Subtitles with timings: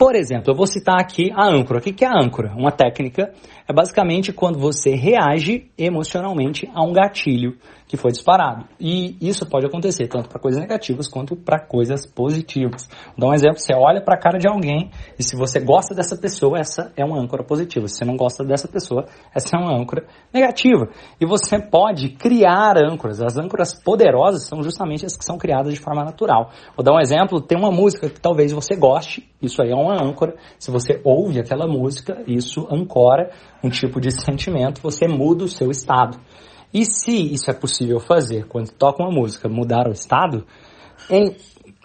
[0.00, 1.78] Por exemplo, eu vou citar aqui a âncora.
[1.78, 2.54] O que é a âncora?
[2.56, 3.34] Uma técnica
[3.68, 8.64] é basicamente quando você reage emocionalmente a um gatilho que foi disparado.
[8.80, 12.88] E isso pode acontecer tanto para coisas negativas quanto para coisas positivas.
[13.08, 15.94] Vou dar um exemplo: você olha para a cara de alguém e se você gosta
[15.94, 17.86] dessa pessoa, essa é uma âncora positiva.
[17.86, 19.04] Se você não gosta dessa pessoa,
[19.34, 20.88] essa é uma âncora negativa.
[21.20, 23.20] E você pode criar âncoras.
[23.20, 26.50] As âncoras poderosas são justamente as que são criadas de forma natural.
[26.76, 29.89] Vou dar um exemplo: tem uma música que talvez você goste, isso aí é uma
[29.94, 30.34] âncora.
[30.58, 33.30] Se você ouve aquela música, isso ancora
[33.62, 36.18] um tipo de sentimento, você muda o seu estado.
[36.72, 40.46] E se isso é possível fazer quando toca uma música, mudar o estado,
[41.10, 41.34] em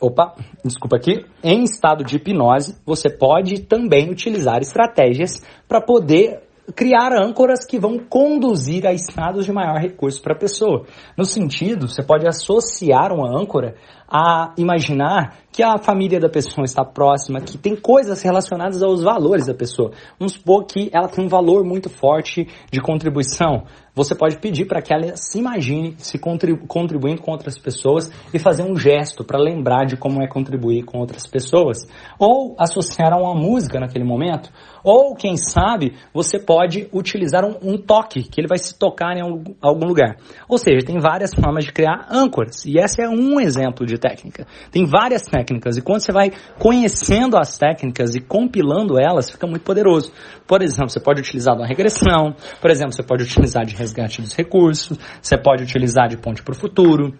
[0.00, 6.42] opa, desculpa aqui, em estado de hipnose, você pode também utilizar estratégias para poder
[6.74, 10.86] criar âncoras que vão conduzir a estados de maior recurso para a pessoa.
[11.16, 13.76] No sentido, você pode associar uma âncora
[14.16, 19.46] a imaginar que a família da pessoa está próxima, que tem coisas relacionadas aos valores
[19.46, 19.90] da pessoa.
[20.18, 23.64] Vamos supor que ela tem um valor muito forte de contribuição.
[23.94, 28.64] Você pode pedir para que ela se imagine se contribuindo com outras pessoas e fazer
[28.64, 31.78] um gesto para lembrar de como é contribuir com outras pessoas.
[32.18, 34.50] Ou associar a uma música naquele momento.
[34.82, 39.22] Ou, quem sabe, você pode utilizar um, um toque, que ele vai se tocar em
[39.62, 40.16] algum lugar.
[40.48, 42.66] Ou seja, tem várias formas de criar âncoras.
[42.66, 44.46] E esse é um exemplo de técnica.
[44.70, 45.78] Tem várias técnicas.
[45.78, 50.12] E quando você vai conhecendo as técnicas e compilando elas, fica muito poderoso.
[50.46, 52.36] Por exemplo, você pode utilizar uma regressão.
[52.60, 56.52] Por exemplo, você pode utilizar de resgate dos recursos, você pode utilizar de ponte para
[56.52, 57.14] o futuro,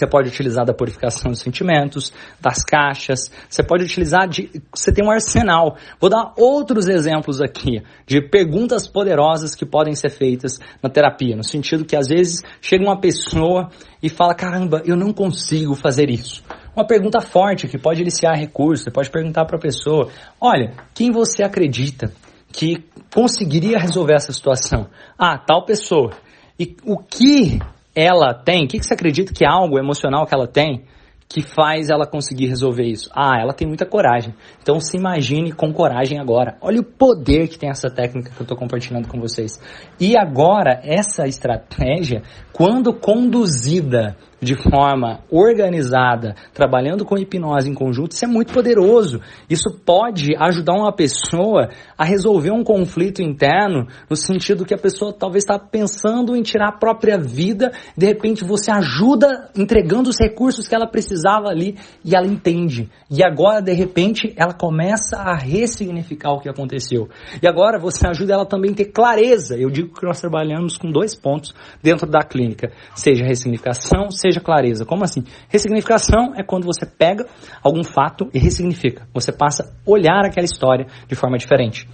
[0.00, 4.50] você pode utilizar da purificação dos sentimentos, das caixas, você pode utilizar de.
[4.74, 5.76] Você tem um arsenal.
[6.00, 11.44] Vou dar outros exemplos aqui de perguntas poderosas que podem ser feitas na terapia, no
[11.44, 13.68] sentido que às vezes chega uma pessoa
[14.02, 16.42] e fala: caramba, eu não consigo fazer isso.
[16.74, 20.08] Uma pergunta forte que pode iniciar recurso, você pode perguntar para a pessoa:
[20.40, 22.10] olha, quem você acredita
[22.50, 24.88] que conseguiria resolver essa situação?
[25.18, 26.12] Ah, tal pessoa.
[26.58, 27.58] E o que
[27.94, 28.64] ela tem?
[28.64, 30.84] O que você acredita que é algo emocional que ela tem
[31.32, 33.08] que faz ela conseguir resolver isso?
[33.14, 34.34] Ah, ela tem muita coragem.
[34.60, 36.58] Então se imagine com coragem agora.
[36.60, 39.60] Olha o poder que tem essa técnica que eu estou compartilhando com vocês.
[40.00, 48.24] E agora, essa estratégia, quando conduzida de forma organizada, trabalhando com hipnose em conjunto, isso
[48.24, 49.20] é muito poderoso.
[49.48, 55.12] Isso pode ajudar uma pessoa a resolver um conflito interno, no sentido que a pessoa
[55.12, 60.66] talvez está pensando em tirar a própria vida, de repente você ajuda entregando os recursos
[60.66, 60.86] que ela
[61.20, 62.88] precisava ali e ela entende.
[63.10, 67.08] E agora, de repente, ela começa a ressignificar o que aconteceu.
[67.42, 69.56] E agora você ajuda ela também a ter clareza.
[69.56, 74.84] Eu digo que nós trabalhamos com dois pontos dentro da clínica, seja ressignificação, seja clareza.
[74.84, 75.24] Como assim?
[75.48, 77.26] Ressignificação é quando você pega
[77.62, 79.06] algum fato e ressignifica.
[79.12, 81.86] Você passa a olhar aquela história de forma diferente.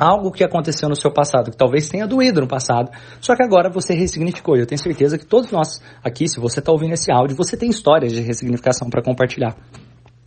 [0.00, 2.90] Algo que aconteceu no seu passado, que talvez tenha doído no passado,
[3.20, 4.56] só que agora você ressignificou.
[4.56, 7.54] E eu tenho certeza que todos nós aqui, se você está ouvindo esse áudio, você
[7.54, 9.54] tem histórias de ressignificação para compartilhar.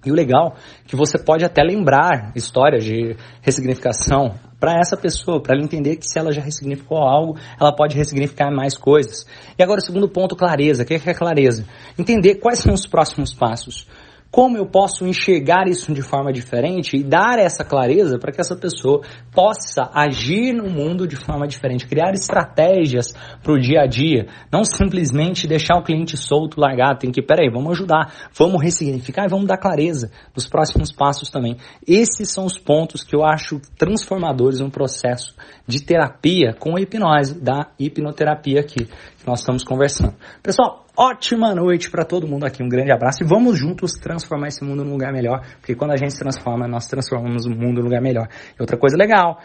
[0.05, 5.41] E o legal é que você pode até lembrar histórias de ressignificação para essa pessoa,
[5.41, 9.25] para ela entender que se ela já ressignificou algo, ela pode ressignificar mais coisas.
[9.57, 10.83] E agora o segundo ponto, clareza.
[10.83, 11.65] O que é clareza?
[11.97, 13.87] Entender quais são os próximos passos
[14.33, 18.55] como eu posso enxergar isso de forma diferente e dar essa clareza para que essa
[18.55, 19.01] pessoa
[19.31, 23.13] possa agir no mundo de forma diferente, criar estratégias
[23.43, 27.47] para o dia a dia, não simplesmente deixar o cliente solto, largado, tem que, peraí,
[27.47, 31.55] vamos ajudar, vamos ressignificar e vamos dar clareza dos próximos passos também.
[31.87, 35.35] Esses são os pontos que eu acho transformadores no processo
[35.67, 38.87] de terapia com a hipnose, da hipnoterapia aqui,
[39.25, 40.13] nós estamos conversando.
[40.41, 42.61] Pessoal, ótima noite para todo mundo aqui.
[42.61, 45.97] Um grande abraço e vamos juntos transformar esse mundo num lugar melhor, porque quando a
[45.97, 48.27] gente se transforma, nós transformamos o mundo num lugar melhor.
[48.57, 49.39] E outra coisa legal,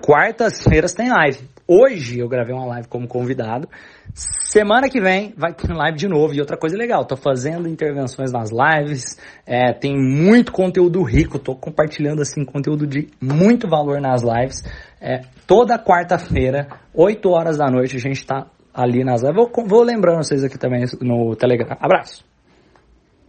[0.00, 1.48] quartas-feiras tem live.
[1.66, 3.68] Hoje eu gravei uma live como convidado.
[4.14, 6.34] Semana que vem vai ter live de novo.
[6.34, 11.56] E outra coisa legal, tô fazendo intervenções nas lives, é, tem muito conteúdo rico, tô
[11.56, 14.62] compartilhando assim conteúdo de muito valor nas lives.
[15.00, 19.22] É, toda quarta-feira, 8 horas da noite, a gente está ali nas.
[19.22, 21.76] Vou, vou lembrando vocês aqui também no Telegram.
[21.80, 22.33] Abraço!